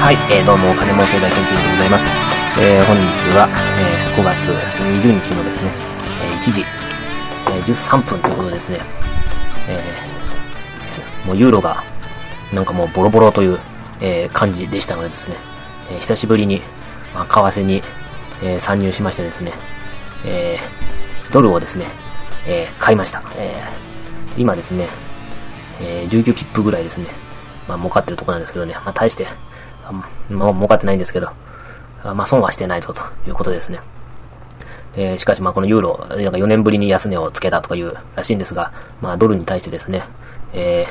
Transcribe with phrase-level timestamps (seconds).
[0.00, 2.10] はい、えー、どうも、お金儲経済研究員でございます。
[2.58, 3.02] えー、本日
[3.36, 3.46] は、
[3.78, 5.70] えー、5月20日のですね、
[6.24, 8.80] えー、1時、えー、13分ということでですね、
[9.68, 11.84] えー、もうユーロが、
[12.50, 13.58] なんかもうボロボロという、
[14.00, 15.36] えー、感じでしたのでですね、
[15.90, 16.62] えー、久しぶりに、
[17.14, 17.82] まあ、為替に、
[18.42, 19.52] えー、参入しましてですね、
[20.24, 21.84] えー、ドルをですね、
[22.46, 23.22] えー、買いました。
[23.36, 24.88] えー、今ですね、
[25.78, 27.06] えー、19切符ぐらいですね、
[27.68, 29.26] まあ、儲かってるところなんですけどね、まあ、大して、
[29.92, 30.06] ま
[30.46, 31.30] あ、儲かってないんですけど、
[32.04, 33.80] まあ、損はしてないぞということですね。
[34.96, 40.02] えー、しかし、まあ、このユーロ、なんか4年ぶりに安値をつけたとかいうらしいんですが、まあ、ドルに対してですね、
[40.52, 40.86] え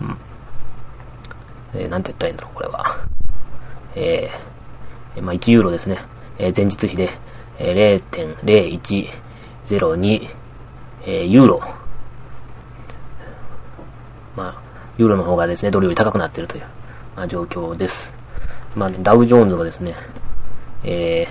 [0.00, 0.16] ー、うん、
[1.80, 2.84] えー、なんて言ったらいいんだろう、これは。
[3.94, 5.98] えー、まあ、1ユーロですね、
[6.38, 7.10] えー、前日比で、
[7.58, 9.10] えー、
[9.62, 10.28] 0.0102、
[11.06, 11.62] えー、ユーロ。
[14.36, 14.62] まあ、
[14.98, 16.64] ユーロの方がですね、ドルより高くなっているという。
[17.16, 18.12] まあ、状況です。
[18.74, 19.94] まあ、ダウジョーンズがですね、
[20.82, 21.28] え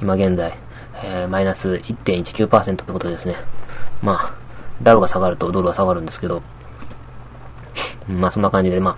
[0.00, 0.54] ー、今現在、
[1.02, 3.36] えー、マイナス1.19%ってことですね。
[4.02, 4.34] まあ、
[4.82, 6.42] ダウが下がるとドルは下がるんですけど、
[8.08, 8.96] まあそんな感じで、まあ、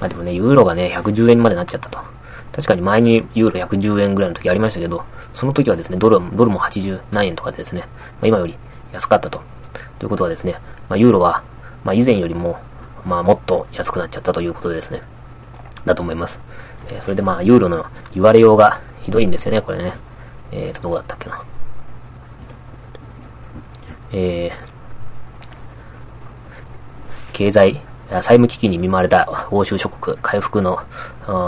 [0.00, 1.98] まあでもね、ユーロがね、110円までなっちゃったと。
[2.52, 7.86] 確かに前にユーロ110円ぐらいの時ありましたけど、その時はですね、ドルドルも80何円とかでですね、ま
[8.22, 8.54] あ、今より
[8.92, 9.42] 安かったと。
[9.98, 11.42] ということはですね、まあユーロは、
[11.84, 12.58] まあ以前よりも、
[13.06, 15.00] まあもっと安くなっちゃったということですね。
[15.84, 16.40] だと思います。
[16.88, 19.92] えー、それでまあ、ユーロの言われようがひどいんですよね、これね。
[20.50, 21.42] えーと、どこだったっけな。
[24.12, 24.54] えー、
[27.32, 30.80] 経済、債務危機に見舞われた欧州諸国回復の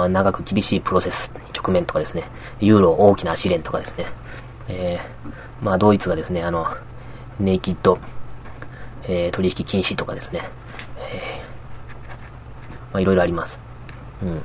[0.09, 2.25] 長く厳しいプロセスに直面とかですね、
[2.61, 4.06] ユーロ大きな試練とかですね、
[4.69, 6.67] えー、まあドイツがですね、あの、
[7.41, 7.98] ネイキッド、
[9.05, 10.43] えー、取引禁止とかですね、
[10.98, 11.47] え
[12.92, 13.61] まあいろいろあります。
[14.22, 14.42] うん。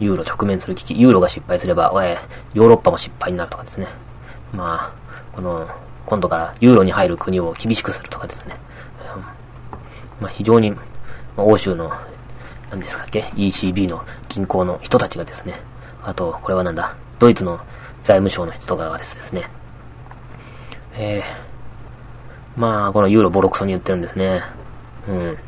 [0.00, 2.18] ユーロ直面する危機、ユーロが失敗すれば、え
[2.52, 3.86] ヨーロッパも失敗になるとかですね。
[4.52, 4.92] まあ、
[5.34, 5.68] この、
[6.06, 8.56] 今度からユーロに入る国を厳しくするとかですね。
[9.16, 9.22] うん、
[10.22, 10.78] まあ非常に、ま
[11.38, 11.92] あ、欧州の、
[12.70, 15.54] 何ですかっけ ?ECB の銀行の人たちがですね、
[16.02, 17.58] あと、これはなんだ、ドイツの
[18.02, 19.48] 財務省の人とかがですね、
[20.96, 24.42] えー、まあ、このユーロボロクソに言ってるんですね。
[25.08, 25.38] うん。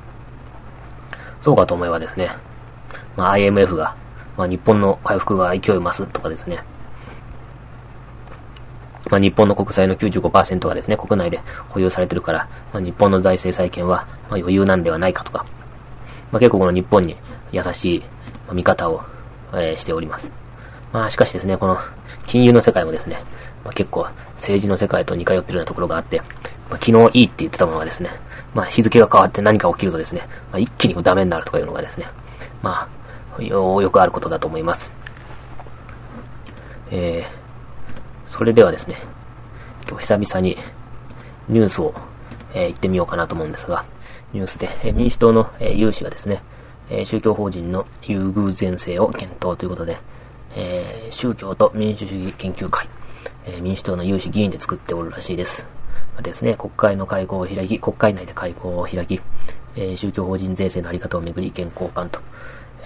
[1.46, 2.28] そうかと思えばですね、
[3.16, 3.94] まあ、IMF が、
[4.36, 6.58] まあ、日本の回復が勢い増すとかですね、
[9.08, 15.46] まあ、日本の国債の95%がですね、国内で保有されてるから、まあ、日本の財政再建は、まあ、余裕なんではないかとか、
[16.32, 17.14] まあ、結構この日本に
[17.52, 18.02] 優しい、
[18.52, 19.04] 見方を、
[19.52, 20.32] えー、しております。
[20.92, 21.78] まあ、しかしですね、この
[22.26, 23.18] 金融の世界もですね、
[23.62, 26.20] まあ、結構政治の世界と似通ってるようなところがあって、
[26.70, 28.10] 昨日いいって言ってたものがですね、
[28.54, 32.06] まあ、日付が変わって何か起きるとですね、まあ、一気にダメになるとかいうのがですね、
[32.62, 32.88] ま
[33.38, 34.90] あ、よ、よくあることだと思います。
[36.90, 38.96] えー、それではですね、
[39.88, 40.56] 今日久々に
[41.48, 41.94] ニュースを、
[42.52, 43.84] えー、言ってみようかなと思うんですが、
[44.32, 46.42] ニュースで、えー、民主党の、えー、有志がですね、
[46.88, 49.98] えー、宗教法人の優遇前世を検討ということで、
[50.54, 52.88] えー、宗教と民主主義研究会、
[53.44, 55.75] えー、民主党の有志議員で作っておるらしいです。
[56.22, 59.20] ですね、国会の会合を開き、国会内で会合を開き、
[59.74, 62.20] えー、宗教法人税制のあり方をめぐり意見交換と、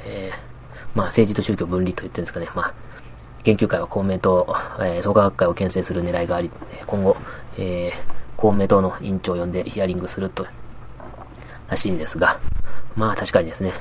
[0.04, 2.74] えー、まあ政治と宗教分離と言ってるんですかね、まあ、
[3.44, 4.46] 研究会は公明党、
[4.80, 6.50] えー、創価学会を牽制する狙いがあり、
[6.86, 7.16] 今後、
[7.56, 7.92] えー、
[8.36, 10.46] 公明党の委員長を呼んでヒアリングすると、
[11.69, 12.40] らしいんですが、
[12.96, 13.72] まあ確かにですね、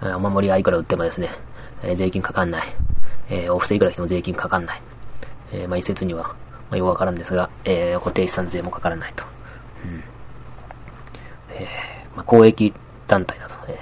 [0.00, 1.28] お守りはいくら売ってもですね、
[1.82, 2.66] えー、税金かかんない。
[3.28, 4.82] えー、お布施いくら来ても税金かかんない。
[5.52, 6.34] えー、まあ一説には、
[6.70, 9.24] まあ、よくわからんですが、えー、固定資産税もかからないと。
[9.84, 10.02] うん。
[11.50, 12.72] えー、まあ、公益
[13.06, 13.54] 団体だと。
[13.68, 13.78] え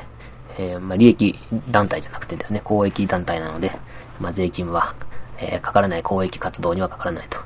[0.57, 1.39] ー、え、まあ、利益
[1.71, 3.73] 団体じゃなくてですね、公益団体なので、
[4.21, 4.95] まあ、税金は、
[5.39, 7.39] えー、かからない公益活動にはかからないと。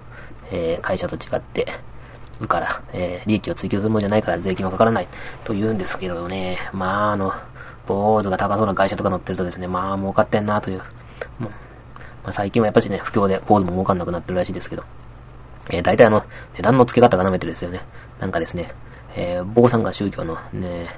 [0.50, 1.66] えー、会社と違って、
[2.40, 5.08] うから、えー、利益を追求するものじゃないから税金はかからない
[5.44, 7.32] と言うんですけどね、まあ、あの、
[7.86, 10.82] 坊主が高そうな会社とか乗ってるとですね、まあ、儲かってんなという。
[11.38, 14.84] まあ、最近はやっぱりね、不況で坊主も儲かんなくなってるらしいですけど。
[15.70, 16.24] えー、大体あの、
[16.54, 17.80] 値段の付け方が舐めてるですよね。
[18.18, 18.70] なんかですね、
[19.14, 20.88] えー、坊さんが宗教のね、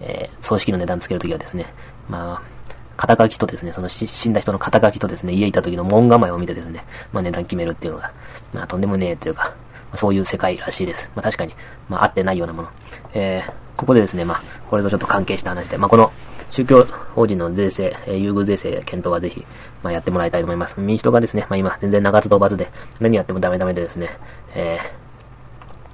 [0.00, 1.66] えー、葬式の値段つけるときはですね、
[2.08, 2.56] まあ、
[2.96, 8.12] 肩書きとですね、その死んだ人の肩書きとですね、家いた時の門構えを見てですね、まあ値段決めるっていうのが、
[8.52, 9.54] まあとんでもねえっていうか、ま
[9.92, 11.10] あ、そういう世界らしいです。
[11.14, 11.54] まあ確かに、
[11.88, 12.68] まあ合ってないようなもの。
[13.12, 16.10] えー、ここでですね、まあ、これとちょっと関係した話で、まあこの、
[16.50, 19.44] 宗教法人の税制、えー、優遇税制検討はぜひ、
[19.82, 20.78] まあ、やってもらいたいと思います。
[20.78, 22.70] 民主党がですね、まあ、今、全然長津飛ばずで、
[23.00, 24.08] 何やってもダメダメでですね、
[24.54, 24.78] え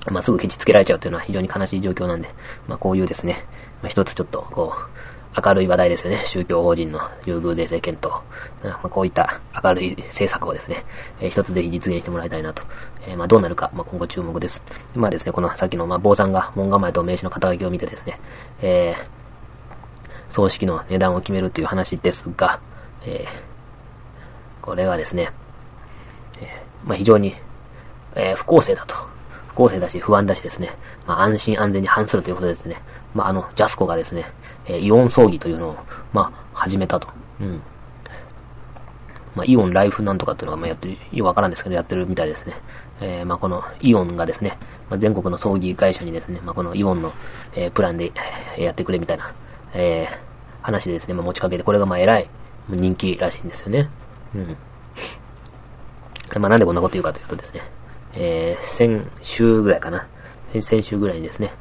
[0.07, 2.29] ー、まあ、すぐケチつけられちゃうっていうのは非常に悲しい状況なんで、
[2.69, 3.45] まあ、こういうですね、
[3.83, 5.13] まあ、一つちょっと、こう、
[5.45, 6.19] 明るい話題ですよね。
[6.27, 8.13] 宗教法人の優遇税制検討。
[8.63, 10.85] まあ、こういった明るい政策をですね、
[11.21, 12.63] えー、一つぜひ実現してもらいたいなと。
[13.07, 14.63] えー、まあ、どうなるか、まあ、今後注目です。
[14.95, 18.21] まあですね、このさっきの、まあ、坊さんが門構えと名刺の肩書きを見てですね、
[18.61, 19.22] えー、
[20.33, 22.61] 葬式の値段を決めるという話ですが、
[23.05, 25.31] えー、これがですね、
[26.41, 27.35] えー、まあ、非常に、
[28.15, 28.97] えー、不公正だと。
[29.49, 30.71] 不公正だし、不安だしですね、
[31.07, 32.81] まあ、安心安全に反するということでですね、
[33.15, 34.25] まあ、あの、ジャスコがですね、
[34.65, 35.77] え、イオン葬儀というのを、
[36.13, 37.09] まあ、始めたと。
[37.41, 37.63] うん。
[39.35, 42.55] まあ、イオンライフなんとかっていうのが、まあ、やってる、よくわからんですけど、やってるみたいですね。
[43.01, 44.57] えー、まあ、このイオンがですね、
[44.89, 47.13] まあ、全国の葬儀会社にですね、まあ、このイオンの、
[47.55, 48.13] えー、プランで、
[48.57, 49.35] やってくれみたいな、
[49.75, 50.19] えー、
[50.63, 52.29] 話でですね、まあ、持ちかけて、これがまあ、偉い
[52.69, 53.89] 人気らしいんですよね。
[54.35, 54.57] うん。
[56.41, 57.61] まあ、なんでこんなこと言うかというとですね、
[58.15, 60.07] えー、先週ぐらいかな。
[60.61, 61.53] 先週ぐらいにですね、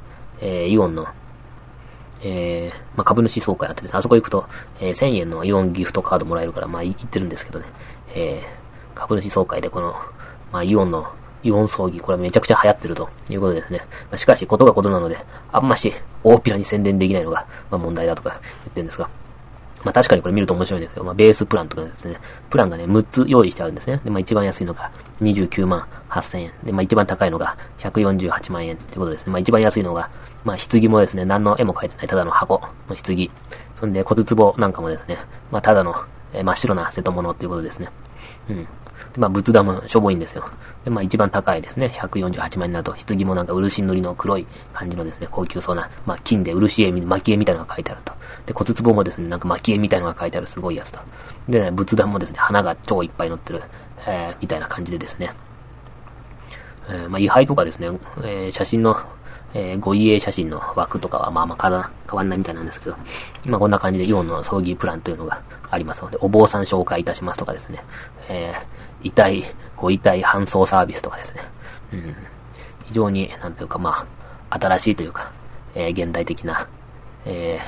[0.42, 1.08] えー、イオンの、
[2.22, 4.48] えー、まあ、株主総会あってですね、あそこ行くと、
[4.80, 7.66] えー、1000円のイオンギフトカードもらえるから、まあ、行ってるんですけどね、
[8.14, 9.96] えー、株主総会でこの、
[10.52, 11.14] まあ、イオンの、
[11.44, 13.80] イオン葬儀、これはめちゃくちゃ流行ってるということですね。
[13.80, 15.18] まあ、しかし、ことがことなので、
[15.52, 15.94] あんまし、
[16.24, 18.42] 大っぴらに宣伝できないのが、まあ、問題だとか言っ
[18.74, 19.10] てるんですが、
[19.84, 21.04] まあ確かにこれ見ると面白いんですよ。
[21.04, 22.18] まあベースプランとかですね、
[22.50, 24.00] プランがね、6つ用意してあるんですね。
[24.04, 24.92] で、まあ一番安いのが
[25.22, 26.54] 29万8000円。
[26.64, 29.32] で、まあ一番高いのが148万円ってことですね。
[29.32, 30.10] まあ一番安いのが、
[30.44, 33.30] まあ棺もですね、何の絵も描いてないただの箱の棺。
[33.76, 35.18] そんで骨壺なんかもですね、
[35.52, 35.96] まあただの、
[36.34, 37.90] え、真っ白な瀬戸物っていうことですね。
[38.50, 38.68] うん。
[39.14, 40.46] で、まあ、仏壇もしょぼいんですよ。
[40.84, 41.88] で、まあ、一番高いですね。
[41.88, 48.14] 148万円になると、棺もなんか漆塗りの黒い感じのですね、高級そうな、まあ、金で漆絵、蒔絵みたいなのが書いてあると。
[48.46, 51.00] で、骨壺もですね、なんか蒔絵みたいなのが書いてあるすごいやつと。
[51.50, 53.62] でね、仏壇もですね、花が超いっぱい乗ってる、
[54.08, 55.34] えー、みたいな感じでですね。
[56.90, 57.88] えー、まあ、位牌とかですね、
[58.24, 58.98] えー、写真の
[59.54, 62.96] えー、ご遺影写真の枠とかはまあまあ変わんないみたいなんですけど、
[63.46, 67.84] まあこんな感じでイオンの葬儀プランというのがありますので、お坊さん紹介いたしますとかですね、
[68.30, 68.62] えー、
[69.04, 69.44] 遺体、
[69.78, 71.42] ご遺体搬送サービスとかですね、
[71.94, 72.16] うん、
[72.86, 74.08] 非常に、なんていうかま
[74.50, 75.32] あ、新しいというか、
[75.76, 76.68] えー、現代的な、
[77.26, 77.60] え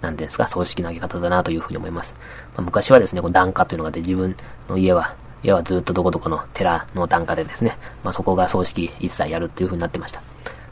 [0.00, 2.14] ー、なんですか、葬式のあげ方だなというふうに思います。
[2.56, 4.36] まあ、昔はですね、この檀家というのがあって、自分
[4.68, 10.22] の家は要はずっとどこどこの寺の檀家でですね、まあそこが葬式一切やるっていう風になってました。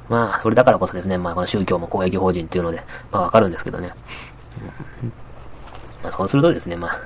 [0.09, 2.83] まあ、それだからこそですね、まあこの宗教も公益法人っていうので、
[3.13, 3.93] まあわかるんですけどね。
[5.03, 5.13] うん、
[6.03, 7.01] まあそうするとですね、まあ、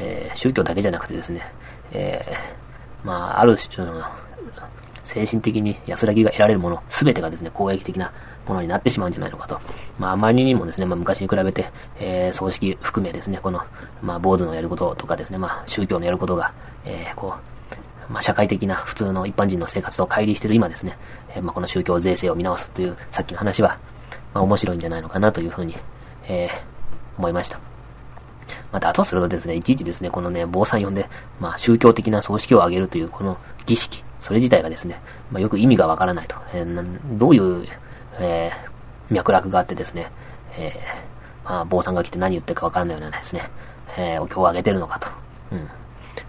[0.00, 1.42] えー、宗教だけじゃなくてですね、
[1.92, 4.02] えー、まあある種の、
[5.08, 8.12] 精神的に安らぎが得られるもの、すべてがですね、公益的な
[8.46, 9.58] ものになってしまうんじゃないのかと。
[9.98, 13.62] まあ、あまりにもですね、まあ、昔に比べて、えー、葬式含めですね、この、
[14.02, 16.52] まあ、坊主のやることとかですね、まあ、宗教のやることが、
[16.84, 17.34] えー、こ
[18.08, 20.98] う、まあ、社会的な普通の一般人の生活と乖離している今ですね、
[21.30, 23.78] えー、まあ、この宗教税制を見直すという、さっきの話は、
[24.34, 25.74] まあ、面白いんじゃないのかなというふうに、
[26.24, 26.50] えー、
[27.18, 27.67] 思いました。
[28.72, 31.08] また、あとするとですね、いちいちですね、このね、坊さん呼んで、
[31.40, 35.00] まあ、宗教的な葬式を挙げるという、この儀式、それ自体がですね、
[35.30, 36.36] まあ、よく意味がわからないと。
[36.52, 37.66] えー、どういう、
[38.18, 40.10] えー、脈絡があってですね、
[40.56, 43.50] えー、まあ、坊さんが来て何言ってるかわからないようなですね、
[43.96, 45.08] えー、お経をあげてるのかと。
[45.52, 45.68] うん。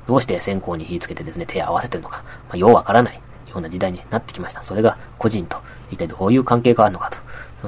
[0.08, 2.24] どうして線香に火つけてですね、手を合わせてるのか。
[2.48, 3.16] まあ、ようわからない
[3.48, 4.64] ような時代になってきました。
[4.64, 5.58] それが個人と、
[5.92, 7.18] 一体どういう関係があるのかと。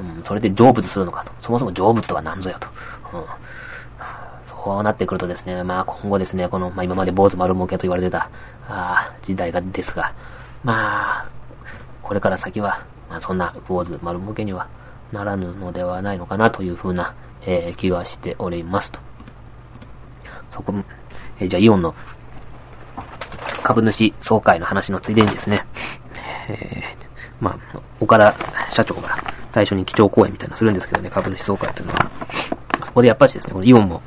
[0.00, 1.32] ん、それで成仏するのかと。
[1.40, 2.68] そもそも成仏とは何ぞやと。
[3.12, 3.24] うん
[4.62, 8.30] こうなってくるとですね、まあ今後ですね、この、まあ今まで坊主丸儲けと言われてた、
[8.68, 10.14] あ時代がですが、
[10.62, 11.30] まあ、
[12.00, 14.68] これから先は、まあそんな坊主丸儲けには
[15.10, 17.12] ならぬのではないのかなというふうな、
[17.44, 19.00] えー、気がしておりますと。
[20.50, 20.72] そこ、
[21.40, 21.96] えー、じゃあイオンの
[23.64, 25.66] 株主総会の話のついでにですね、
[26.48, 26.82] えー、
[27.40, 28.32] まあ、岡田
[28.70, 29.18] 社長が
[29.50, 32.12] 最初に基調講演みたいなのするんですけどね、株主総会というのは。
[32.84, 34.02] そこでやっぱりですね、このイオンも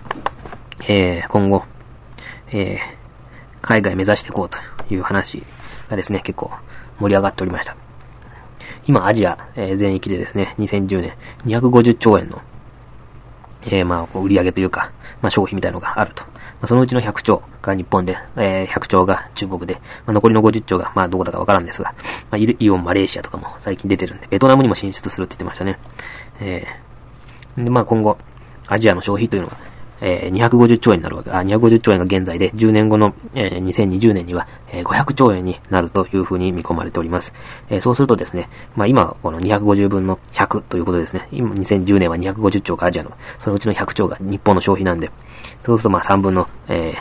[0.88, 1.63] えー、今後、
[2.51, 2.80] えー、
[3.62, 4.60] 海外目指していこうと
[4.94, 5.44] いう話
[5.89, 6.51] がですね、結構
[7.00, 7.75] 盛り上がっておりました。
[8.86, 11.13] 今、アジア、えー、全域でですね、2010年
[11.46, 12.39] 250兆円の、
[13.63, 14.92] えー、まあ、売上というか、
[15.24, 16.24] まあ、消費みたいなのがあると。
[16.24, 16.30] ま
[16.62, 21.96] あ、そのうちの100兆が日本で、えー、100兆が中国で、まあ、残りの50兆が、まあ、どこだかわからんですが、
[22.30, 25.80] まあ、イオン、マレーシアとかも最近出てるんで、ベトナムにも進出するって言ってましたね。
[26.39, 28.20] えー、で、まあ、今後、
[28.68, 29.58] アジアの消費というのが、
[30.02, 37.34] えー、250兆円になるわけ、あ、250兆円が現在で、10年後の、えー、2020年には、えー、500兆円になるというふうに見込まれております。
[37.70, 41.28] えー、そうするとですね、まあ今、この250分の100ということですね。
[41.32, 45.12] 今、2010年は250兆がアジアの、そのうちの100兆が日本の消費なんで、
[45.66, 46.94] そうするとまあ3分の、え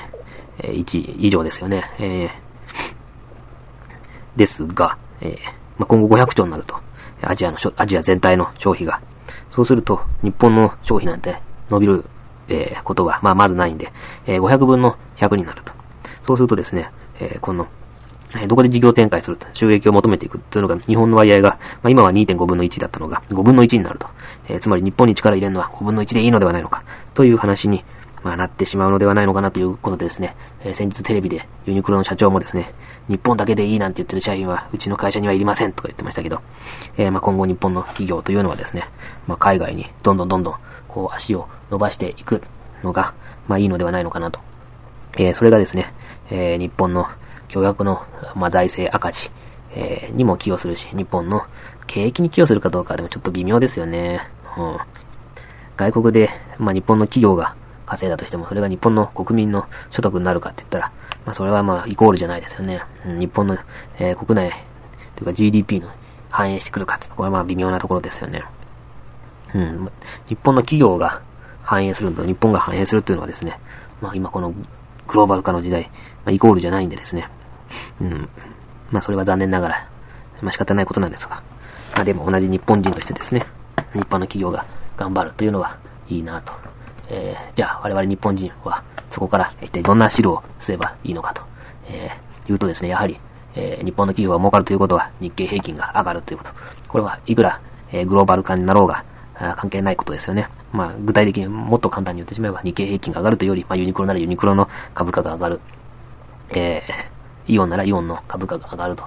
[0.58, 1.90] ー、1以上ですよね。
[1.98, 2.28] えー、
[4.36, 5.36] ですが、えー、
[5.78, 6.76] まあ今後500兆になると、
[7.22, 9.00] アジアの、アジア全体の消費が、
[9.50, 12.04] そうすると、日本の消費なんて伸びる、
[12.48, 13.92] えー、ことは、まあ、まずないんで、
[14.26, 15.72] えー、500分の100になると。
[16.26, 17.66] そうするとですね、えー、この、
[18.36, 24.08] えどこで事業展開すると、収益を求めていくというのが、日本の割合が、まあ、今は2.5分の1だったのが、5分の1になると。
[24.48, 26.82] えー、つまり日本に力入れるのは5分の1でいいのではないのか、
[27.14, 27.84] という話に、
[28.24, 32.72] まあ、なってしまうのではないのかなということでですね、えー、先日テレビでユニクロの社長もですね、
[33.06, 36.40] 日本だけでいいなんて言ってる社員はうちの会社にはいりませんとか言ってましたけど、
[36.96, 38.88] えー、まあ、今後日本の企業というのはですね、
[39.26, 40.54] まあ、海外にどんどんどんどん
[40.94, 42.40] こう足を伸ばしていく
[42.84, 43.14] のが、
[43.48, 44.38] まあ、いいのではないのかなと。
[45.16, 45.92] えー、それがですね、
[46.30, 47.06] えー、日本の
[47.48, 48.04] 巨額の、
[48.36, 49.30] まあ、財政赤字、
[49.72, 51.42] えー、にも寄与するし、日本の
[51.88, 54.20] 景気に寄与するかどうかでもちょっと微妙ですよね。
[54.56, 54.78] うん。
[55.76, 60.92] 外国で、まあ、日本の企業が稼いだとしても、それが日本の国民の所得になるかって言ったら、
[61.26, 62.82] まあ、それはまあ、イコールじゃないですよね。
[63.04, 63.58] うん、日本の、
[63.98, 64.52] えー、国内、
[65.16, 65.88] というか GDP の
[66.30, 68.44] 反映してくるかって、これはまあ微妙なところですよね。
[69.54, 69.90] うん。
[70.26, 71.22] 日本の企業が
[71.62, 73.58] 反映するのと日本が反映するっていうのはですね、
[74.00, 75.90] まあ今このグローバル化の時代、ま
[76.26, 77.28] あ、イコールじゃないんでですね。
[78.00, 78.28] うん。
[78.90, 79.88] まあそれは残念ながら、
[80.42, 81.42] まあ仕方ないことなんですが。
[81.94, 83.46] まあでも同じ日本人としてですね、
[83.92, 86.52] 日本の企業が頑張るというのはいいなと
[87.08, 91.42] えー、じゃあ我々日本人はそこから一体どんな指導をすればいいのかと、
[91.88, 93.18] えー、言うとですね、やはり、
[93.54, 96.50] えー、日本の企業が儲かるということは日経平均が上がるということ。
[96.88, 97.60] これはいくら、
[97.92, 100.48] えー、グローバル化になろうが、関係ないことですよね。
[100.72, 105.60] まあ、具体的にもっと簡単に言ってしまえば日経平均が上がるというより、まあ、ユニクロならユニクロの株価が上がる。
[106.50, 109.04] えー、イオンならイオンの株価が上がると、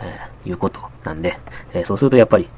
[0.00, 1.38] えー、いうことなんで、
[1.72, 2.48] えー、そうするとやっぱり、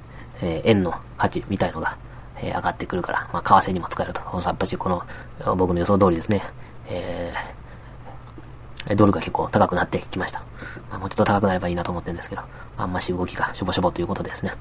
[0.40, 1.96] え、円の価値みたいのが、
[2.40, 4.20] え、上がってくるから、まあ、為替にも使えると。
[4.44, 5.02] やっぱし、この、
[5.56, 6.42] 僕の予想通りですね、
[6.86, 10.40] えー、ドルが結構高くなってきました。
[10.90, 12.42] まあ、もうちょっと高くなればいいなと思ってるんですけど、
[12.76, 14.52] あんまし動きがしょぼしょぼということですね。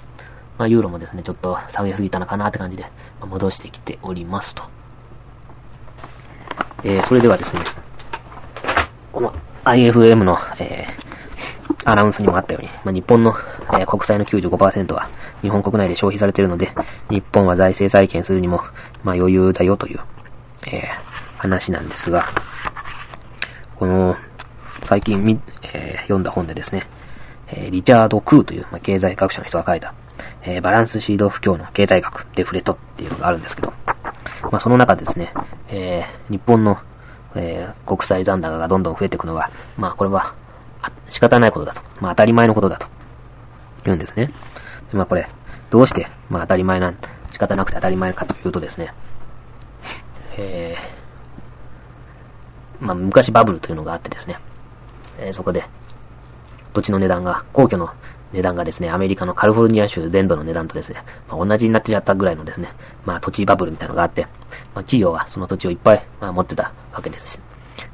[0.57, 2.89] まあ、ユーロもですね、ちょっと下げすぎたのかなって感じで、ま
[3.21, 4.63] あ、戻してきておりますと。
[6.83, 7.61] えー、それではですね、
[9.11, 9.33] この
[9.63, 13.35] IFM の、えー、アナウンスにもあったように、まあ、日本の、
[13.73, 15.09] えー、国債の95%は
[15.41, 16.71] 日本国内で消費されているので、
[17.09, 18.61] 日本は財政再建するにも、
[19.03, 19.99] まあ余裕だよという、
[20.67, 20.87] えー、
[21.37, 22.27] 話なんですが、
[23.75, 24.15] この、
[24.83, 25.39] 最近み、
[25.73, 26.87] えー、読んだ本でですね、
[27.47, 29.93] えー、リチャード・クーという、まあ、経済学者の人が書いた、
[30.43, 33.73] えー、バランスシード不況の経済学、デフレトっていうのがあるんですけど、
[34.43, 35.33] まあ、その中でですね、
[35.69, 36.77] えー、日本の、
[37.35, 40.35] えー、国際残高がどんどん増えていくのは、まあ、これは、
[41.09, 41.81] 仕方ないことだと。
[41.99, 42.87] まあ、当たり前のことだと。
[43.87, 44.31] 言うんですね。
[44.91, 45.27] まあこれ、
[45.69, 46.97] どうして、まあ当たり前なん、
[47.31, 48.93] 仕方なくて当たり前かというとですね、
[50.37, 54.37] えー、まあ昔バブルというのがあってですね、
[55.19, 55.65] えー、そこで、
[56.73, 57.89] 土地の値段が、皇居の
[58.33, 62.69] 値段がですね、アメリカのカリフォルニア州全土の値段とですね、まあ、同じになってちゃったぐらいのですね、
[63.05, 64.33] まあ土地バブルみたいなのがあって、まあ
[64.83, 67.41] 企業はその土地をいっぱい、まあ、持ってたわけです。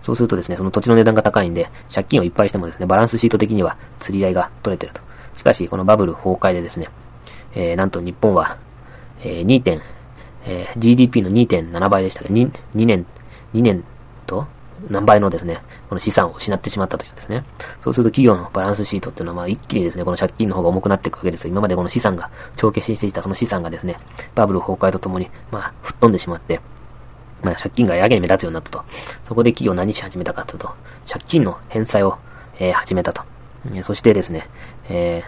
[0.01, 5.01] そうするとですね、その土地の値段が高いんで、借金をいっぱいしてもですね、バランスシート的には釣り合いが取れてると。
[5.35, 6.89] しかし、このバブル崩壊でですね、
[7.55, 8.57] えー、なんと日本は、
[9.21, 9.81] えー、2点、
[10.45, 13.05] えー、GDP の2.7倍でしたが、2年、
[13.53, 13.83] 2年
[14.25, 14.47] と
[14.89, 17.43] 何倍のですね、この資産を失ってしまったというんですね。
[17.83, 21.51] そうすると企業のバランスシートっていうのは、まあ一気にですね、この借金の方が重くなっていくわけですよ。
[21.51, 23.97] 今までこの資産が、帳消しにしていたその資産がですね、
[24.35, 26.59] バブル崩壊とともに、まあ、吹っ飛んでしまって、
[27.41, 28.83] まあ借金がやけに目立つようになったと。
[29.23, 30.71] そこで企業何し始めたかというと、
[31.07, 32.17] 借金の返済を、
[32.59, 33.23] えー、始めたと
[33.71, 33.83] え。
[33.83, 34.49] そしてですね、
[34.89, 35.23] え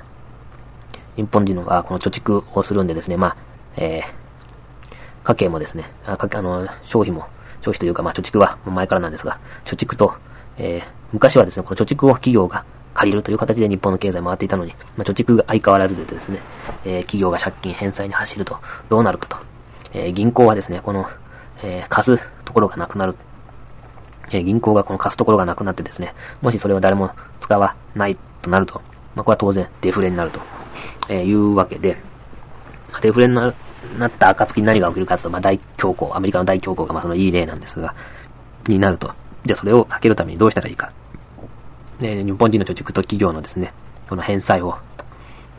[1.15, 3.37] ー、日本人の、あ、この貯蓄をするんでですね、まあ、
[3.77, 7.27] えー、家計もですね、あ、かあの、消費も、
[7.65, 10.13] 消費というか、まあ、貯蓄は前からなんですが、貯蓄と、
[10.57, 16.39] えー、昔はですね、この貯蓄を企業が借りるという形で日本の経済回っていたのに、まあ、貯蓄が相変わらずでですね、
[16.85, 18.57] えー、企業が借金返済に走ると、
[18.89, 19.37] どうなるかと。
[19.93, 21.05] えー、銀行はですね、この、
[21.63, 23.15] えー、貸すところがなくなる
[24.31, 28.81] え銀行がこの貸すところがなくなってですね、もしそれを誰も使わないとなると、
[29.15, 30.39] まあ、これは当然デフレになると、
[31.09, 31.97] えいうわけで、
[32.91, 33.53] まあ、デフレになる
[33.97, 37.95] なった暁に何が起きるかというと、まあ、大恐慌、アメリカの大恐慌がまそのいい例なんですが、
[38.67, 39.13] になると。
[39.45, 40.91] じゃあそれを避けるためにどうしたらいいか。
[41.99, 43.73] で、日本人の貯蓄と企業のですね、
[44.09, 44.77] この返済を、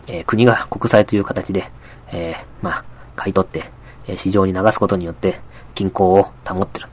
[0.06, 1.70] えー、国が国債という形で、
[2.12, 3.70] えー、まあ、買い取って、
[4.08, 5.40] え市場に流すことによって、
[5.74, 6.88] 均衡を保ってる。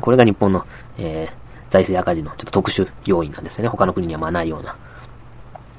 [0.00, 0.66] これが日本の、
[0.98, 3.68] えー、財政赤字のちょっと特殊要因なんですよね。
[3.68, 4.76] 他の国にはまあないような。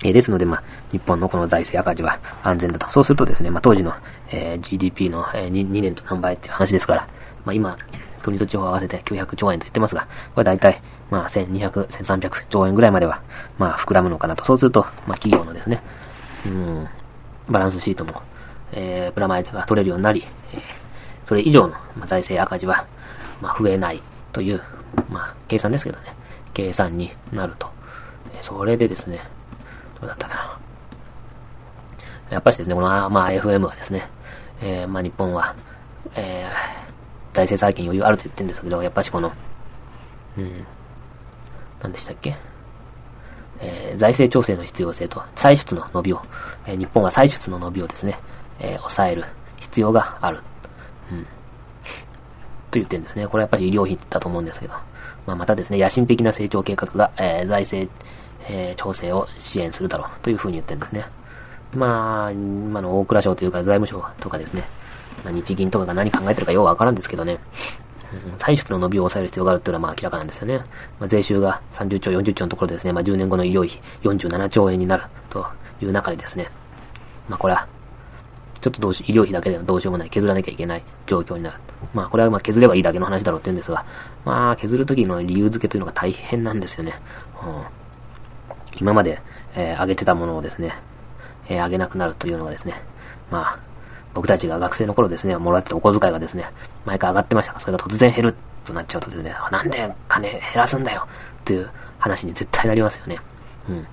[0.03, 2.89] え、ですので、まあ、日本のこの財政赤字は安全だと。
[2.91, 3.93] そうするとですね、まあ、当時の、
[4.29, 7.07] えー、GDP の、えー、2, 2年と3倍っていう話ですから、
[7.45, 7.77] まあ、今、
[8.21, 13.21] 国と地方合わせて900兆円と言ってますが、これ大体、まあ、1200、1300兆円ぐらいまでは、
[13.57, 14.43] まあ、膨らむのかなと。
[14.45, 15.81] そうすると、まあ、企業のですね、
[16.45, 16.87] うん、
[17.49, 18.21] バランスシートも、
[18.73, 20.23] えー、プラマイが取れるようになり、
[20.53, 20.59] えー、
[21.25, 22.85] それ以上の、まあ、財政赤字は、
[23.41, 24.01] まあ、増えない
[24.33, 24.61] という、
[25.09, 26.05] まあ、計算ですけどね、
[26.53, 27.69] 計算になると。
[28.35, 29.21] えー、それでですね、
[29.99, 30.59] どうだったかな。
[32.29, 34.09] やっぱしですね、この、まあ、FM はですね、
[34.61, 35.55] えー、まあ、日本は、
[36.15, 39.31] えー、財政再建余裕あると言ってるんですけど、やっぱしこの、
[40.37, 40.65] うん、
[41.81, 42.35] 何でしたっけ
[43.59, 46.21] えー、財政調整の必要性と、歳出の伸びを、
[46.65, 48.19] えー、日本は歳出の伸びをですね、
[48.59, 49.25] えー、抑える
[49.57, 50.39] 必要がある。
[51.11, 51.23] うん。
[51.23, 51.29] と
[52.73, 53.27] 言ってるんですね。
[53.27, 54.73] これはやっぱり医療費だと思うんですけど。
[55.25, 57.91] まあ、またですね、野心的な成長計画が、えー、財政、
[58.49, 61.05] えー、調整を支援するだろうというふうに言ってるんですね。
[61.75, 64.63] まあ、今の大蔵省というか財務省とかですね、
[65.23, 67.39] まあ、日銀とかが何考えてるかようわからんですけどね、
[68.29, 70.57] うん、歳出の伸びを抑える必要があるっていうのはまあ明らかなんですよね。
[70.99, 75.45] まあ、税収が30兆、40兆のところでですね、まあ、10年後の医療費47兆円になると
[75.81, 76.49] いう中でですね、
[77.27, 77.67] まあこれは、
[78.61, 81.57] ちょっとどうし、医療費だけでもどうしようもない、削らなきゃいけない状況になる。
[81.93, 83.85] まあこれはまあ削ればいいだけの話だろうって言うんですが、
[84.25, 86.93] まあ削るときの理由付けというのが大変なんですよね。
[87.43, 87.63] うん、
[88.79, 89.21] 今まで、
[89.55, 90.73] えー、上げてたものをですね、
[91.49, 92.75] えー、上げなくなるというのがですね、
[93.31, 93.59] まあ、
[94.13, 96.45] 僕たちが学生の頃ですね、もらってたお小遣いがですね、
[96.85, 101.07] 毎回上がってましたが、それが突然減るとなっちゃうとですね、なんで金減らすんだよ
[101.45, 101.69] という
[101.99, 103.19] 話に絶対なりますよね。
[103.69, 103.87] うん。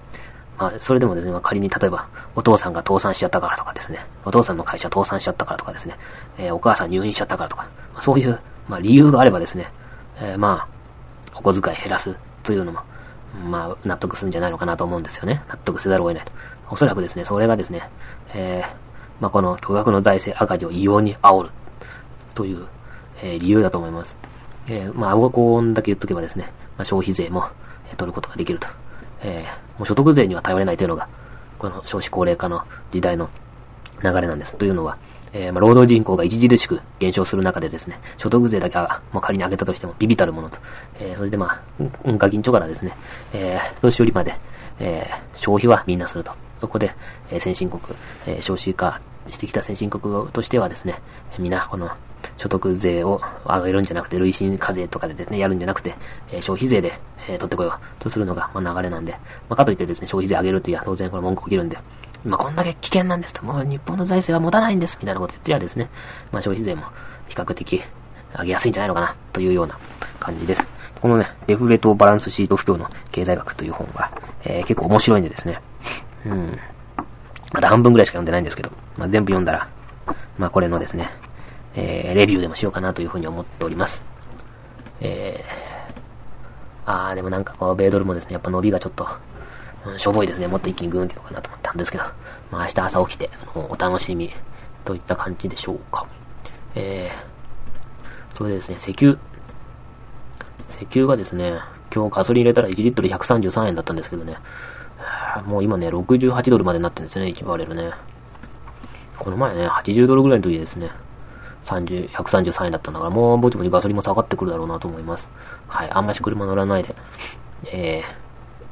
[0.56, 5.96] まあ、それでもですね、まあ、仮に例えば、お父さんが倒産しちゃったからとかですね、お父さんの会社倒産しちゃったからとかですね、
[6.38, 8.38] えー、お母さん入院しちゃったからとか、まあ、そういう、
[8.68, 9.70] まあ、理由があればですね、
[10.18, 10.68] えー、ま
[11.32, 12.80] あ、お小遣い減らすというのも、
[13.34, 15.42] まあ、納得するんじゃないのかなと思うんですよね。
[15.48, 16.32] 納得せざるを得ないと。
[16.70, 17.82] おそらくですね、それがですね、
[18.32, 18.76] えー、
[19.20, 21.50] まあ、この巨額の財政赤字を異様に煽る
[22.34, 22.66] という、
[23.22, 24.16] えー、理由だと思います。
[24.68, 26.44] えー、まあ、こんだけ言っとけばですね、
[26.76, 27.48] まあ、消費税も、
[27.88, 28.68] えー、取ることができると。
[29.20, 31.08] えー、もう所得税には頼れないというのが、
[31.58, 33.30] この少子高齢化の時代の
[34.02, 34.54] 流れなんです。
[34.54, 34.98] というのは、
[35.34, 40.58] えー、まあ、労働人口が著しく減少する中でですね、所得税だけは、まあ、仮に上げたとしてもビビたるものと、
[40.98, 41.62] えー、そしてまあ、
[42.06, 42.96] ガキンチョからですね、
[43.32, 44.34] えー、年寄りまで、
[44.78, 46.32] えー、消費はみんなすると。
[46.60, 46.94] そこで、
[47.30, 47.82] えー、先進国、
[48.26, 50.94] えー、少子化してきた先進国としてはですね、
[51.38, 51.90] みんなこの
[52.36, 55.94] 所得税を上げるんじゃなくて、累進課税とかでですね、やるんじゃなくて、
[56.30, 56.92] えー、消費税で、
[57.28, 59.18] えー、取ってこようとするのが、まあ、流れなんで、ま
[59.50, 61.78] あ、かといってですね、消費税上げるという当然これ文句起きるんで、
[62.24, 65.90] まあ、こんだけ危険なんですと、もう日本の財政は持たないんです、みたいなこと言ってりゃですね、
[66.32, 66.84] まあ、消費税も
[67.28, 67.82] 比較的
[68.38, 69.78] 上げやすいんじゃないのかな、というような
[70.20, 70.66] 感じです。
[71.00, 74.10] このね、デフレとバランスシート不況の経済学という本は、
[74.42, 75.60] えー、結構面白いんでですね、
[76.24, 76.58] うん。
[77.52, 79.68] まだ半分ぐらいしか読んでないんですけど、まあ、全部読んだら、
[80.38, 81.10] まあ、これのですね、
[81.74, 84.02] えー、レビューでもしようかなというふうに思っております。
[85.00, 89.06] えー、あー、でもなんかこう、米ドルもですね、やっぱ伸びがちょっと、
[89.84, 90.48] うん、しょぼいですね。
[90.48, 92.04] もっと一気にグーンっていこうかなと思ってんですけど、
[92.50, 94.30] まあ、明日朝起きて、お楽しみ
[94.84, 96.06] といった感じでしょうか。
[96.74, 99.18] えー、それでですね、石油。
[100.68, 101.58] 石油がですね、
[101.94, 104.36] 今日ガソリン入れたら1リットル133円だったんですけどね、
[105.46, 107.92] もう今ね、68ドルまでになってるんですよね、1バレルね。
[109.18, 110.90] この前ね、80ドルぐらいの時ですね、
[111.64, 115.28] 30、133円だったんだから、もうぼちぼちガソリンも下がってくるだろうなと思います。
[115.68, 116.94] はい、あんまし車乗らないで、
[117.66, 118.23] えー、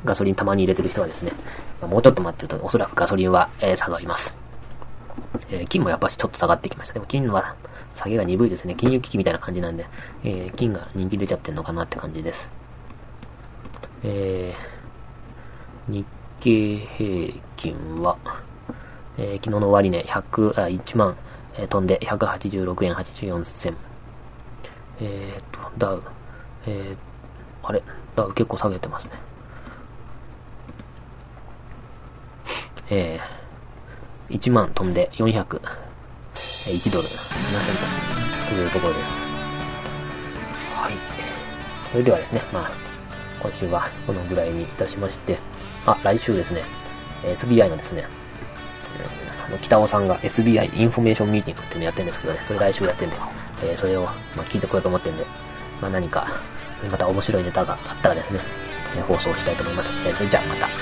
[0.04, 1.32] ガソリンたまに入れてる人はですね、
[1.80, 4.34] もうちょっと待ってると、おそらくガソリンは、えー、下がります。
[5.50, 6.94] えー、金もやっぱしちょっと下がってきました。
[6.94, 7.54] でも金は
[7.94, 8.74] 下げが鈍いですね。
[8.74, 9.86] 金融危機みたいな感じなんで、
[10.24, 12.50] えー、金が人気出ちゃってんのかなって感じです。
[14.02, 16.06] えー、日
[16.40, 18.16] 経平均は、
[19.18, 21.16] えー、昨日の終値、100、あ、1万、
[21.54, 23.76] えー、飛んで186円84銭。
[25.00, 26.02] えーと、ダウ、
[26.66, 27.82] えー、あれ、
[28.16, 29.32] ダウ結構下げてますね。
[32.94, 37.09] えー、1万飛んで400、1ドル7セン
[38.46, 39.31] トというところです。
[40.74, 40.92] はい。
[41.90, 42.70] それではですね、まあ、
[43.40, 45.38] 今週はこのぐらいにいたしまして、
[45.87, 46.64] あ、来週ですね、
[47.22, 48.05] SBI のですね、
[49.46, 53.16] あの北尾さんが SBI インフォメーションミーティングっていうのやってるんですけどね、それ来週やってんで、
[53.62, 54.05] えー、それを、
[54.37, 55.24] ま、聞いてこようと思ってるんで、
[55.81, 56.28] まあ、何か、
[56.90, 58.40] また面白いネタがあったらですね、
[59.09, 59.90] 放送したいと思います。
[60.07, 60.82] えー、それじゃあまた。